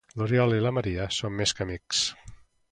L'Oriol 0.19 0.55
i 0.59 0.63
la 0.67 0.71
Maria 0.77 1.05
són 1.19 1.37
més 1.43 1.55
que 1.59 1.69
amics. 1.69 2.03